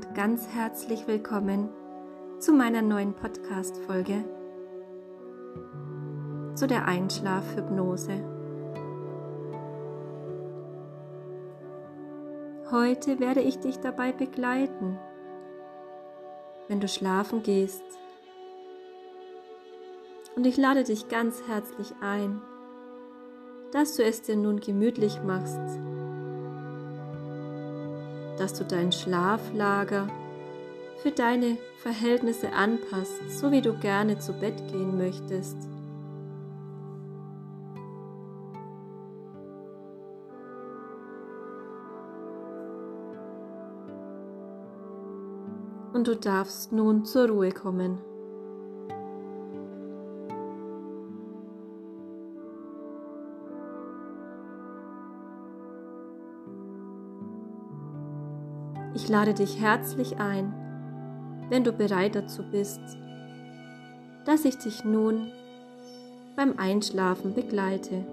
[0.00, 1.68] Und ganz herzlich willkommen
[2.38, 4.24] zu meiner neuen Podcast-Folge
[6.54, 8.24] zu der Einschlafhypnose.
[12.70, 14.98] Heute werde ich dich dabei begleiten,
[16.68, 17.84] wenn du schlafen gehst.
[20.34, 22.40] Und ich lade dich ganz herzlich ein,
[23.72, 25.60] dass du es dir nun gemütlich machst
[28.40, 30.08] dass du dein Schlaflager
[31.02, 35.56] für deine Verhältnisse anpasst, so wie du gerne zu Bett gehen möchtest.
[45.92, 47.98] Und du darfst nun zur Ruhe kommen.
[59.10, 60.54] Lade dich herzlich ein,
[61.48, 62.80] wenn du bereit dazu bist,
[64.24, 65.32] dass ich dich nun
[66.36, 68.06] beim Einschlafen begleite.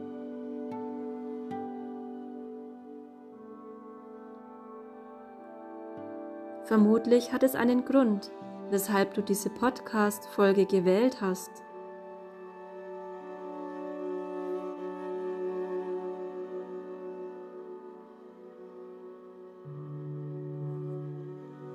[6.64, 8.32] Vermutlich hat es einen Grund,
[8.72, 11.52] weshalb du diese Podcast-Folge gewählt hast.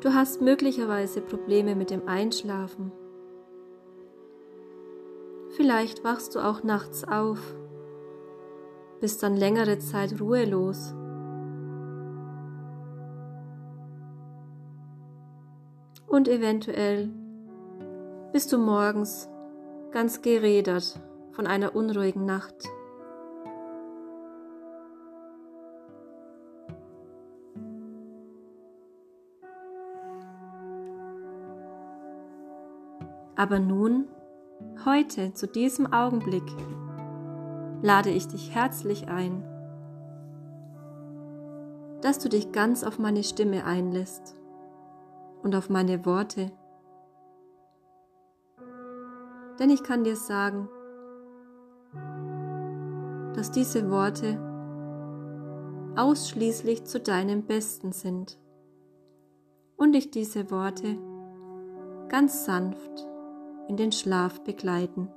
[0.03, 2.91] Du hast möglicherweise Probleme mit dem Einschlafen.
[5.51, 7.39] Vielleicht wachst du auch nachts auf,
[9.01, 10.93] bist dann längere Zeit ruhelos.
[16.09, 17.09] Und eventuell
[18.33, 19.29] bist du morgens
[19.93, 22.57] ganz gerädert von einer unruhigen Nacht.
[33.43, 34.07] Aber nun,
[34.85, 36.45] heute, zu diesem Augenblick,
[37.83, 39.43] lade ich dich herzlich ein,
[42.03, 44.37] dass du dich ganz auf meine Stimme einlässt
[45.43, 46.53] und auf meine Worte.
[49.59, 50.69] Denn ich kann dir sagen,
[53.35, 54.39] dass diese Worte
[55.97, 58.39] ausschließlich zu deinem Besten sind
[59.77, 60.97] und ich diese Worte
[62.09, 63.12] ganz sanft
[63.69, 65.09] in den Schlaf begleiten.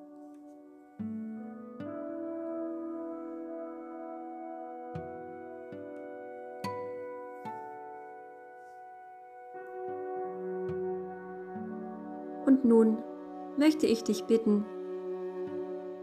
[12.45, 12.97] Und nun
[13.57, 14.65] möchte ich dich bitten,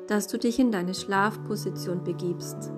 [0.09, 2.73] dass du dich in deine Schlafposition begibst.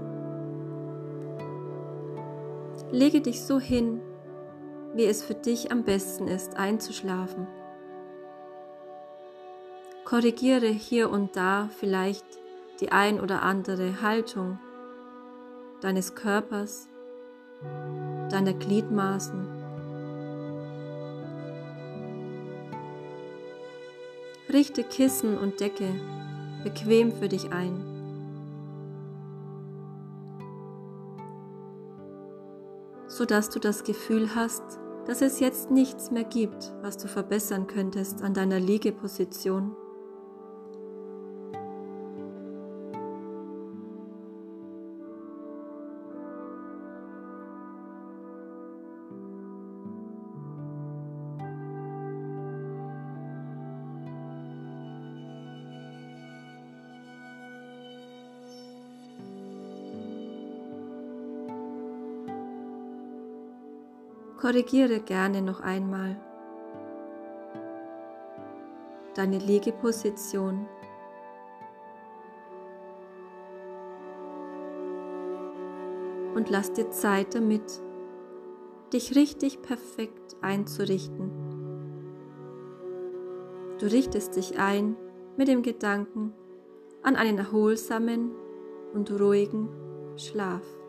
[2.90, 4.00] Lege dich so hin,
[4.94, 7.46] wie es für dich am besten ist, einzuschlafen.
[10.04, 12.26] Korrigiere hier und da vielleicht
[12.80, 14.58] die ein oder andere Haltung
[15.80, 16.88] deines Körpers,
[18.30, 19.46] deiner Gliedmaßen.
[24.52, 25.88] Richte Kissen und Decke
[26.62, 27.94] bequem für dich ein.
[33.14, 34.62] sodass du das Gefühl hast,
[35.06, 39.76] dass es jetzt nichts mehr gibt, was du verbessern könntest an deiner Liegeposition.
[64.44, 66.20] Korrigiere gerne noch einmal
[69.14, 70.68] deine Liegeposition.
[76.34, 77.80] Und lass dir Zeit damit,
[78.92, 81.30] dich richtig perfekt einzurichten.
[83.78, 84.94] Du richtest dich ein
[85.38, 86.34] mit dem Gedanken
[87.02, 88.32] an einen erholsamen
[88.92, 89.70] und ruhigen
[90.18, 90.83] Schlaf.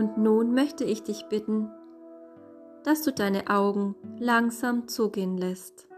[0.00, 1.70] Und nun möchte ich dich bitten,
[2.84, 5.88] dass du deine Augen langsam zugehen lässt.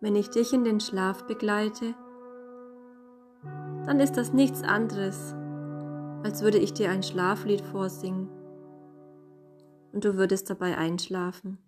[0.00, 1.96] Wenn ich dich in den Schlaf begleite,
[3.86, 5.34] dann ist das nichts anderes,
[6.22, 8.28] als würde ich dir ein Schlaflied vorsingen
[9.92, 11.58] und du würdest dabei einschlafen.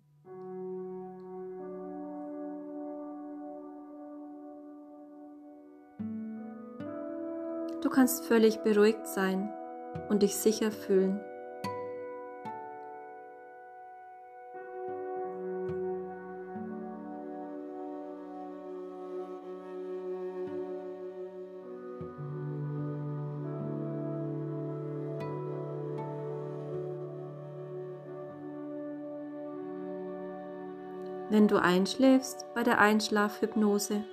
[7.81, 9.49] Du kannst völlig beruhigt sein
[10.09, 11.19] und dich sicher fühlen.
[31.35, 34.05] Wenn du einschläfst bei der Einschlafhypnose,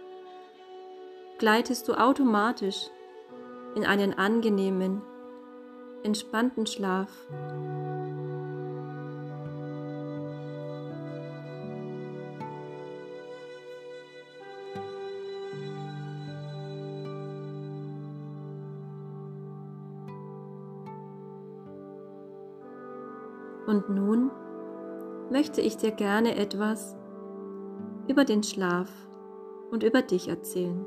[1.39, 2.91] gleitest du automatisch
[3.77, 5.03] in einen angenehmen,
[6.03, 7.13] entspannten Schlaf.
[23.69, 24.33] Und nun
[25.31, 26.97] möchte ich dir gerne etwas
[28.13, 28.91] über den Schlaf
[29.71, 30.85] und über dich erzählen.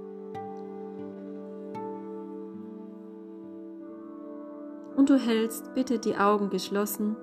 [4.95, 7.15] Und du hältst bitte die Augen geschlossen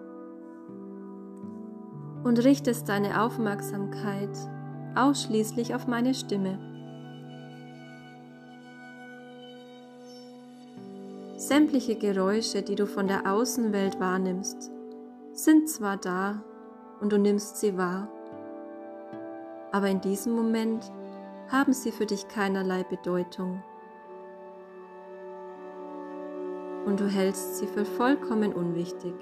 [2.24, 4.36] und richtest deine Aufmerksamkeit
[4.96, 6.58] ausschließlich auf meine Stimme.
[11.36, 14.72] Sämtliche Geräusche, die du von der Außenwelt wahrnimmst,
[15.32, 16.42] sind zwar da
[17.00, 18.08] und du nimmst sie wahr,
[19.72, 20.92] aber in diesem Moment
[21.48, 23.62] haben sie für dich keinerlei Bedeutung.
[26.84, 29.14] Und du hältst sie für vollkommen unwichtig.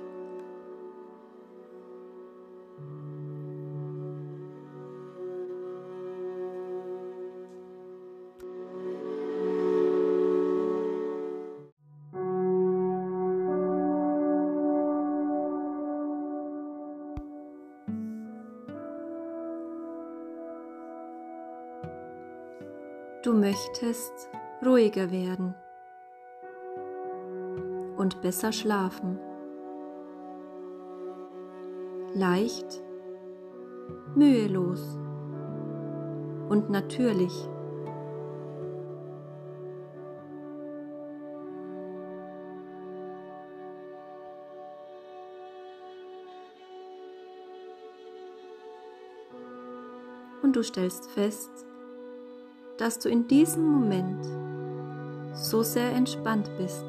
[23.40, 24.28] Möchtest
[24.64, 25.54] ruhiger werden
[27.96, 29.18] und besser schlafen.
[32.14, 32.82] Leicht,
[34.14, 34.98] mühelos
[36.50, 37.32] und natürlich.
[50.42, 51.69] Und du stellst fest,
[52.80, 54.24] dass du in diesem Moment
[55.34, 56.86] so sehr entspannt bist.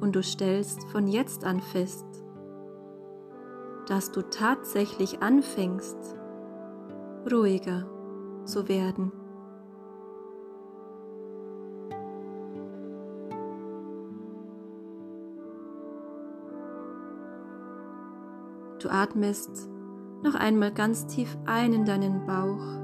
[0.00, 2.04] Und du stellst von jetzt an fest,
[3.86, 5.96] dass du tatsächlich anfängst,
[7.32, 7.88] ruhiger
[8.44, 9.10] zu werden.
[18.80, 19.68] Du atmest
[20.22, 22.78] noch einmal ganz tief ein in deinen Bauch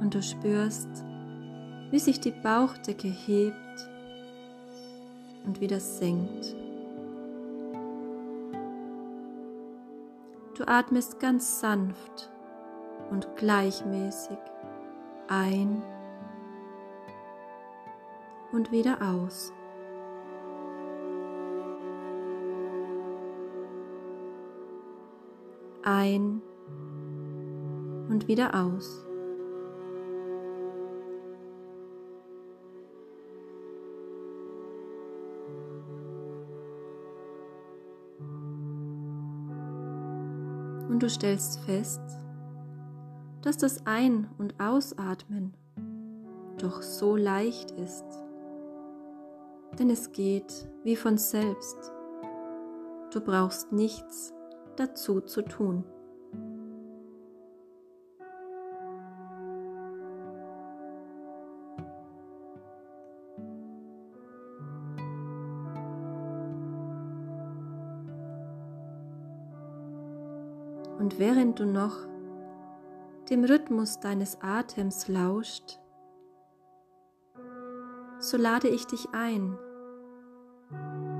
[0.00, 0.88] und du spürst,
[1.90, 3.54] wie sich die Bauchdecke hebt
[5.44, 6.56] und wieder senkt.
[10.56, 12.30] Du atmest ganz sanft
[13.10, 14.38] und gleichmäßig
[15.28, 15.82] ein
[18.52, 19.52] und wieder aus.
[25.86, 26.42] Ein
[28.08, 29.06] und wieder aus.
[40.88, 42.00] Und du stellst fest,
[43.42, 45.54] dass das Ein- und Ausatmen
[46.58, 48.04] doch so leicht ist,
[49.78, 51.92] denn es geht wie von selbst.
[53.12, 54.32] Du brauchst nichts
[54.76, 55.84] dazu zu tun.
[70.98, 71.94] Und während du noch
[73.30, 75.78] dem Rhythmus deines Atems lauscht,
[78.18, 79.56] so lade ich dich ein,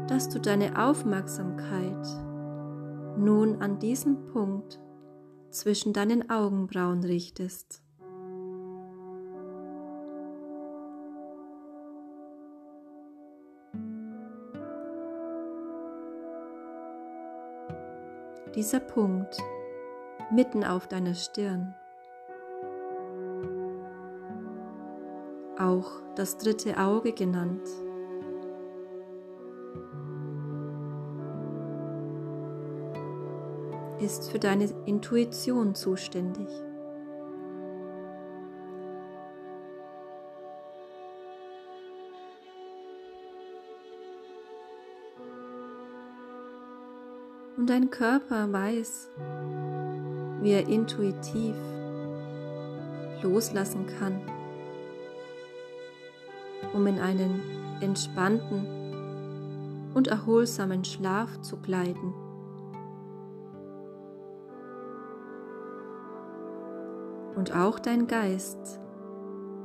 [0.08, 2.25] dass du deine Aufmerksamkeit
[3.18, 4.80] nun an diesen Punkt
[5.50, 7.82] zwischen deinen Augenbrauen richtest.
[18.56, 19.36] dieser Punkt
[20.32, 21.74] mitten auf deiner Stirn.
[25.58, 27.68] Auch das dritte Auge genannt.
[34.06, 36.46] Ist für deine Intuition zuständig.
[47.56, 49.10] Und dein Körper weiß,
[50.42, 51.56] wie er intuitiv
[53.22, 54.20] loslassen kann,
[56.72, 57.40] um in einen
[57.80, 62.25] entspannten und erholsamen Schlaf zu gleiten.
[67.36, 68.80] Und auch dein Geist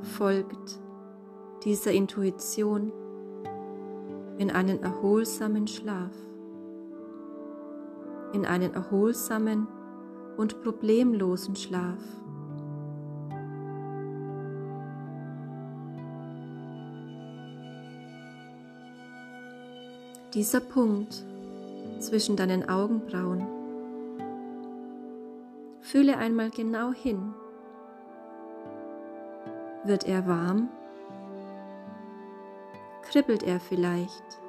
[0.02, 0.78] folgt
[1.64, 2.92] dieser Intuition
[4.38, 6.12] in einen erholsamen Schlaf
[8.32, 9.68] in einen erholsamen
[10.36, 12.02] und problemlosen Schlaf.
[20.34, 21.22] Dieser Punkt
[21.98, 23.46] zwischen deinen Augenbrauen.
[25.80, 27.34] Fühle einmal genau hin.
[29.84, 30.68] Wird er warm?
[33.02, 34.40] Kribbelt er vielleicht?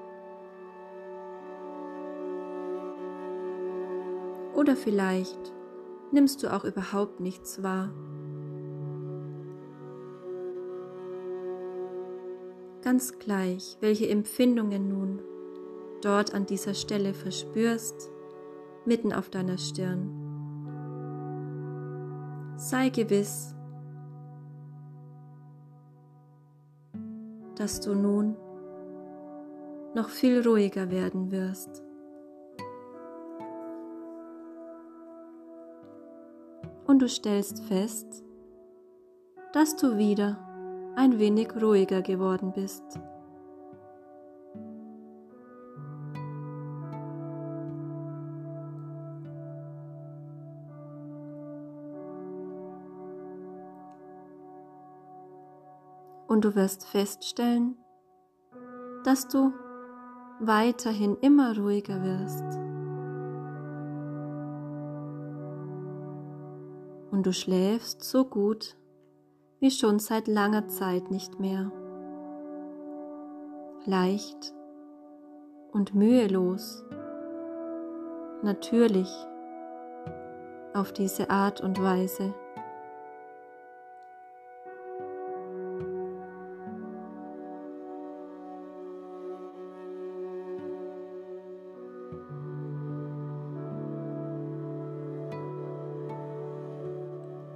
[4.53, 5.51] Oder vielleicht
[6.11, 7.89] nimmst du auch überhaupt nichts wahr.
[12.83, 15.21] Ganz gleich, welche Empfindungen nun
[16.03, 18.11] dort an dieser Stelle verspürst,
[18.85, 20.11] mitten auf deiner Stirn.
[22.57, 23.55] Sei gewiss,
[27.63, 28.35] dass du nun
[29.95, 31.81] noch viel ruhiger werden wirst.
[36.85, 38.21] und du stellst fest,
[39.53, 40.37] dass du wieder
[40.97, 42.83] ein wenig ruhiger geworden bist.
[56.33, 57.77] Und du wirst feststellen,
[59.03, 59.53] dass du
[60.39, 62.63] weiterhin immer ruhiger wirst.
[67.11, 68.75] und du schläfst so gut
[69.59, 71.71] wie schon seit langer Zeit nicht mehr.
[73.85, 74.53] Leicht
[75.71, 76.83] und mühelos,
[78.41, 79.09] natürlich
[80.73, 82.33] auf diese Art und Weise.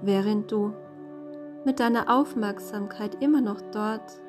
[0.02, 0.74] Während du
[1.66, 4.20] mit deiner Aufmerksamkeit immer noch dort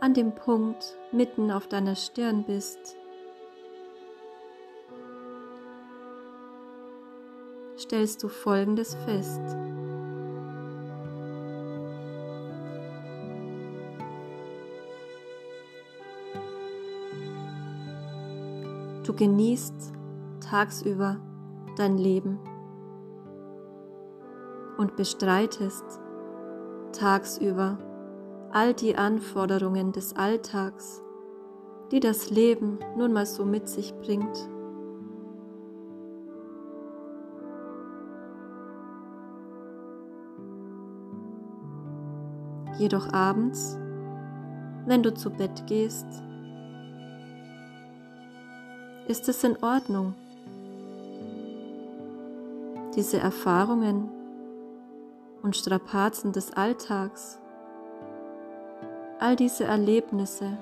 [0.00, 2.96] an dem Punkt mitten auf deiner Stirn bist.
[7.78, 9.40] stellst du Folgendes fest.
[19.04, 19.94] Du genießt
[20.40, 21.18] tagsüber
[21.76, 22.38] dein Leben
[24.78, 25.84] und bestreitest
[26.92, 27.78] tagsüber
[28.50, 31.02] all die Anforderungen des Alltags,
[31.90, 34.48] die das Leben nun mal so mit sich bringt.
[42.78, 43.76] Jedoch abends,
[44.86, 46.06] wenn du zu Bett gehst,
[49.08, 50.14] ist es in Ordnung,
[52.94, 54.10] diese Erfahrungen
[55.42, 57.40] und Strapazen des Alltags,
[59.18, 60.56] all diese Erlebnisse,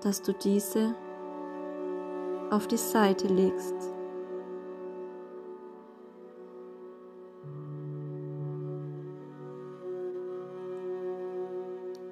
[0.00, 0.94] dass du diese
[2.50, 3.74] auf die Seite legst.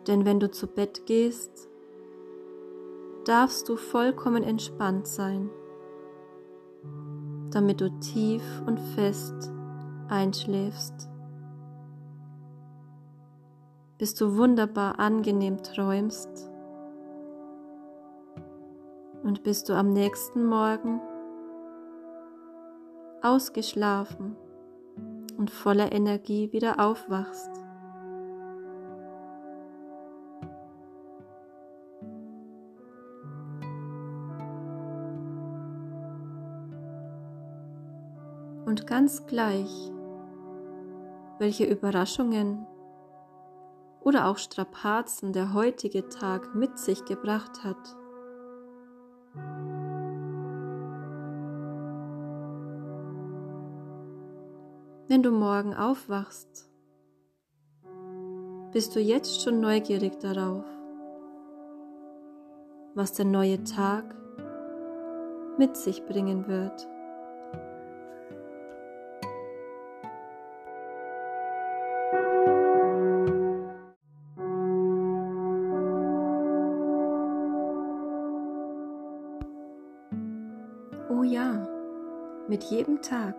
[0.06, 1.68] Denn wenn du zu Bett gehst,
[3.24, 5.50] darfst du vollkommen entspannt sein
[7.50, 9.52] damit du tief und fest
[10.08, 11.08] einschläfst.
[13.98, 16.50] Bis du wunderbar angenehm träumst
[19.22, 21.00] und bis du am nächsten Morgen
[23.22, 24.36] ausgeschlafen
[25.36, 27.59] und voller Energie wieder aufwachst.
[38.70, 39.90] Und ganz gleich,
[41.40, 42.68] welche Überraschungen
[44.00, 47.96] oder auch Strapazen der heutige Tag mit sich gebracht hat.
[55.08, 56.70] Wenn du morgen aufwachst,
[58.70, 60.64] bist du jetzt schon neugierig darauf,
[62.94, 64.14] was der neue Tag
[65.58, 66.86] mit sich bringen wird.
[82.60, 83.34] Mit jedem Tag,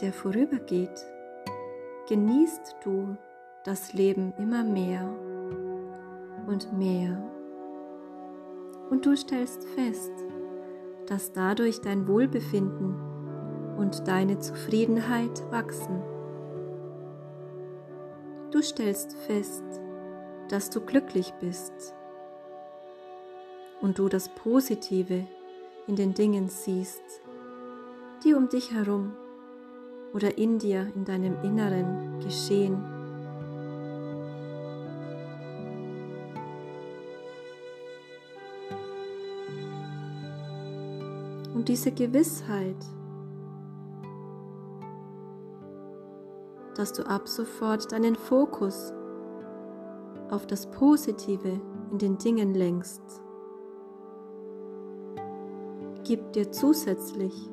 [0.00, 1.04] der vorübergeht,
[2.08, 3.16] genießt du
[3.64, 5.12] das Leben immer mehr
[6.46, 7.20] und mehr.
[8.88, 10.12] Und du stellst fest,
[11.08, 12.94] dass dadurch dein Wohlbefinden
[13.76, 16.00] und deine Zufriedenheit wachsen.
[18.52, 19.64] Du stellst fest,
[20.50, 21.96] dass du glücklich bist
[23.80, 25.26] und du das Positive
[25.88, 27.02] in den Dingen siehst,
[28.24, 29.12] die um dich herum
[30.12, 32.82] oder in dir in deinem Inneren geschehen.
[41.54, 42.76] Und diese Gewissheit,
[46.74, 48.92] dass du ab sofort deinen Fokus
[50.30, 53.02] auf das Positive in den Dingen lenkst,
[56.04, 57.50] gibt dir zusätzlich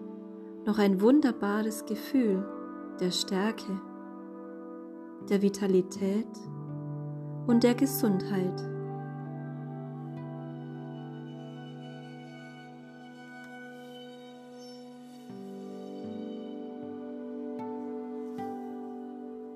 [0.68, 2.46] noch ein wunderbares Gefühl
[3.00, 3.80] der Stärke,
[5.30, 6.28] der Vitalität
[7.48, 8.62] und der Gesundheit.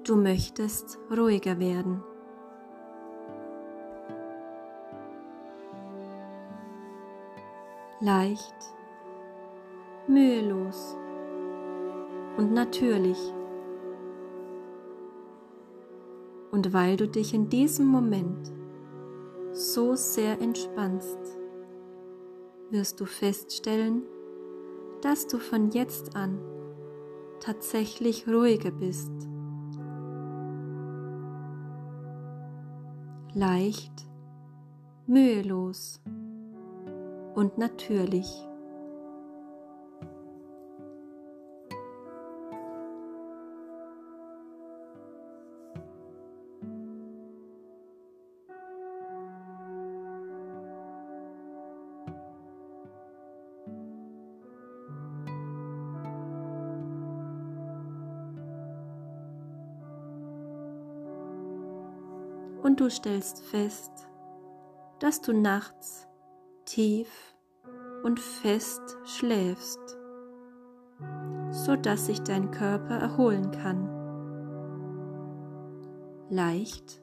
[0.05, 2.01] Du möchtest ruhiger werden.
[7.99, 8.55] Leicht,
[10.07, 10.97] mühelos
[12.37, 13.17] und natürlich.
[16.51, 18.51] Und weil du dich in diesem Moment
[19.53, 21.17] so sehr entspannst,
[22.69, 24.03] wirst du feststellen,
[25.01, 26.39] dass du von jetzt an
[27.39, 29.11] tatsächlich ruhiger bist.
[33.33, 34.07] Leicht,
[35.07, 36.01] mühelos
[37.33, 38.50] und natürlich.
[62.71, 63.91] Und du stellst fest,
[64.99, 66.07] dass du nachts
[66.63, 67.35] tief
[68.01, 69.97] und fest schläfst,
[71.49, 73.89] so dass sich dein Körper erholen kann.
[76.29, 77.01] Leicht,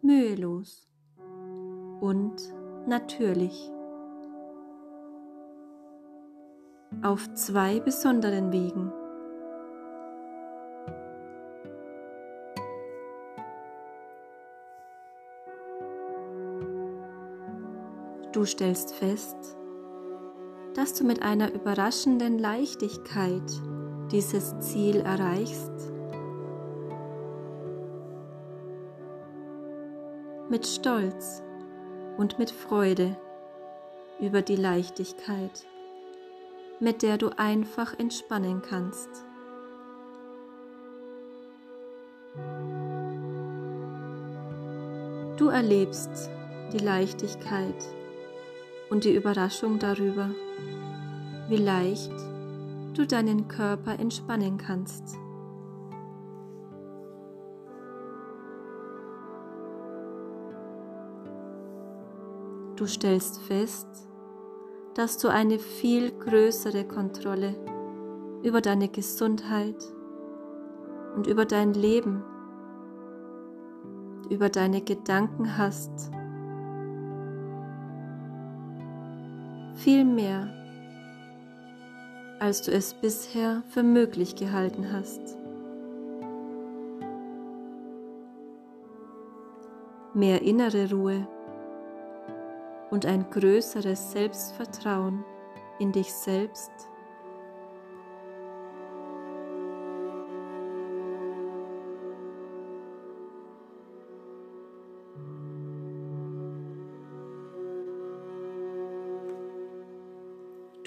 [0.00, 0.88] mühelos
[2.00, 2.36] und
[2.86, 3.70] natürlich.
[7.02, 8.90] Auf zwei besonderen Wegen.
[18.40, 19.36] Du stellst fest,
[20.72, 23.42] dass du mit einer überraschenden Leichtigkeit
[24.10, 25.70] dieses Ziel erreichst.
[30.48, 31.42] Mit Stolz
[32.16, 33.14] und mit Freude
[34.20, 35.66] über die Leichtigkeit,
[36.80, 39.10] mit der du einfach entspannen kannst.
[45.36, 46.30] Du erlebst
[46.72, 47.99] die Leichtigkeit
[48.90, 50.30] und die Überraschung darüber,
[51.48, 52.12] wie leicht
[52.94, 55.16] du deinen Körper entspannen kannst.
[62.76, 63.86] Du stellst fest,
[64.94, 67.54] dass du eine viel größere Kontrolle
[68.42, 69.76] über deine Gesundheit
[71.14, 72.24] und über dein Leben,
[74.30, 76.10] über deine Gedanken hast
[79.80, 80.46] viel mehr,
[82.38, 85.38] als du es bisher für möglich gehalten hast.
[90.12, 91.26] Mehr innere Ruhe
[92.90, 95.24] und ein größeres Selbstvertrauen
[95.78, 96.89] in dich selbst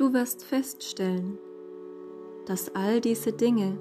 [0.04, 1.40] Du wirst feststellen,
[2.46, 3.80] dass all diese Dinge,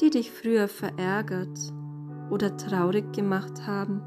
[0.00, 1.58] die dich früher verärgert
[2.30, 4.00] oder traurig gemacht haben,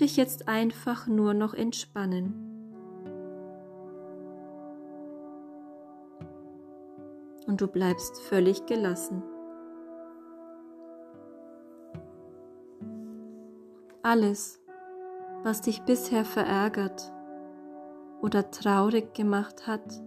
[0.00, 2.34] dich jetzt einfach nur noch entspannen.
[7.46, 9.22] Und du bleibst völlig gelassen.
[14.02, 14.60] Alles,
[15.44, 17.12] was dich bisher verärgert
[18.22, 20.02] oder traurig gemacht hat,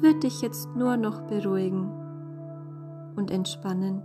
[0.00, 1.90] wird dich jetzt nur noch beruhigen
[3.16, 4.02] und entspannen.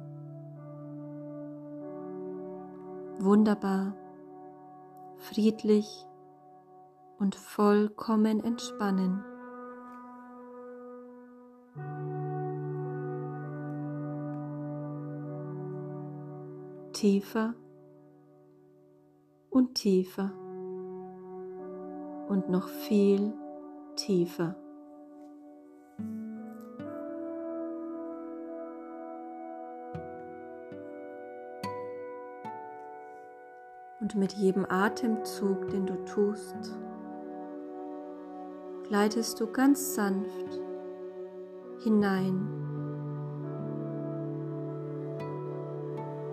[3.20, 3.96] Wunderbar,
[5.18, 6.06] friedlich
[7.18, 9.24] und vollkommen entspannen.
[16.94, 17.54] Tiefer
[19.50, 20.32] und tiefer
[22.28, 23.34] und noch viel
[23.96, 24.56] tiefer.
[34.00, 36.78] Und mit jedem Atemzug, den du tust,
[38.88, 40.62] gleitest du ganz sanft
[41.84, 42.48] hinein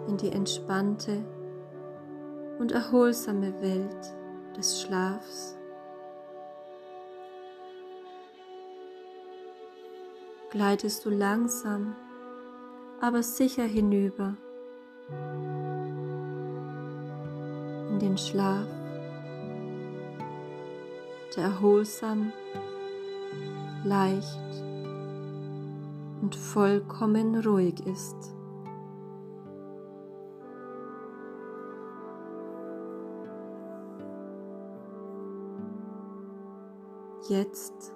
[0.07, 1.25] in die entspannte
[2.59, 4.17] und erholsame Welt
[4.57, 5.59] des Schlafs.
[10.55, 11.97] Gleitest du langsam,
[13.01, 14.37] aber sicher hinüber
[17.91, 18.69] in den Schlaf,
[21.35, 22.33] der erholsam,
[23.83, 24.63] leicht
[26.23, 28.33] und vollkommen ruhig ist.
[37.29, 37.94] Jetzt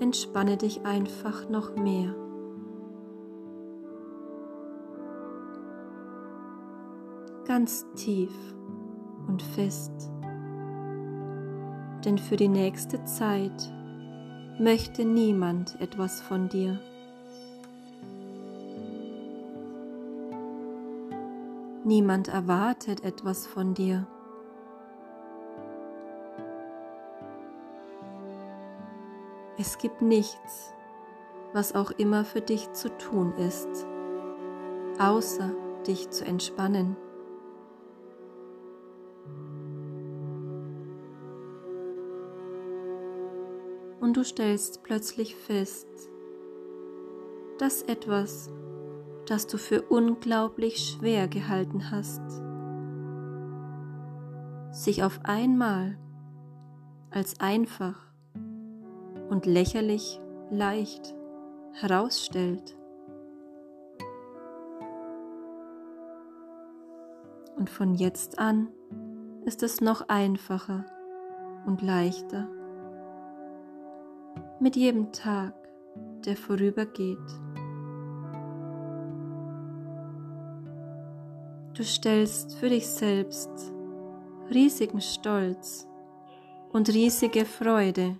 [0.00, 2.14] entspanne dich einfach noch mehr.
[7.46, 8.32] Ganz tief
[9.28, 9.92] und fest.
[12.04, 13.72] Denn für die nächste Zeit
[14.58, 16.78] möchte niemand etwas von dir.
[21.84, 24.06] Niemand erwartet etwas von dir.
[29.60, 30.72] Es gibt nichts,
[31.52, 33.68] was auch immer für dich zu tun ist,
[34.98, 35.54] außer
[35.86, 36.96] dich zu entspannen.
[44.00, 45.88] Und du stellst plötzlich fest,
[47.58, 48.50] dass etwas,
[49.26, 52.22] das du für unglaublich schwer gehalten hast,
[54.72, 55.98] sich auf einmal
[57.10, 58.09] als einfach
[59.30, 61.14] und lächerlich leicht
[61.72, 62.76] herausstellt.
[67.56, 68.68] Und von jetzt an
[69.44, 70.84] ist es noch einfacher
[71.66, 72.48] und leichter.
[74.58, 75.54] Mit jedem Tag,
[76.24, 77.18] der vorübergeht.
[81.74, 83.50] Du stellst für dich selbst
[84.50, 85.88] riesigen Stolz
[86.72, 88.16] und riesige Freude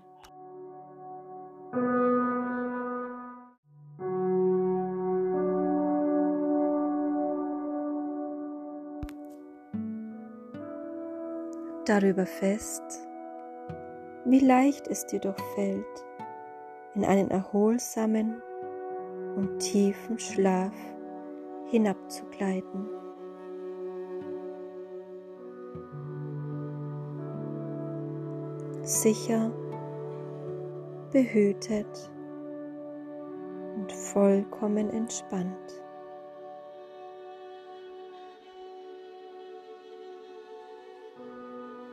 [11.91, 13.09] darüber fest,
[14.25, 16.05] wie leicht es dir doch fällt,
[16.95, 18.41] in einen erholsamen
[19.35, 20.73] und tiefen Schlaf
[21.67, 22.89] hinabzugleiten.
[28.83, 29.51] Sicher,
[31.11, 32.11] behütet
[33.75, 35.80] und vollkommen entspannt.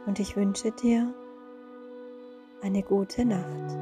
[0.07, 1.13] Und ich wünsche dir
[2.61, 3.77] eine gute Nacht.